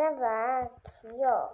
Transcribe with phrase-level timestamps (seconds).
[0.00, 1.50] 在玩皮友